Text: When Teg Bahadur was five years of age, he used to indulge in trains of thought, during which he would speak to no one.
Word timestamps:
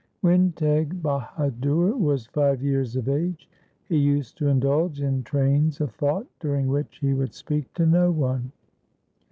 When 0.21 0.51
Teg 0.53 1.03
Bahadur 1.03 1.95
was 1.95 2.25
five 2.25 2.63
years 2.63 2.95
of 2.95 3.07
age, 3.07 3.47
he 3.87 3.97
used 3.97 4.35
to 4.39 4.47
indulge 4.47 4.99
in 4.99 5.21
trains 5.21 5.79
of 5.79 5.91
thought, 5.91 6.25
during 6.39 6.65
which 6.69 6.97
he 6.97 7.13
would 7.13 7.35
speak 7.35 7.71
to 7.75 7.85
no 7.85 8.09
one. 8.09 8.51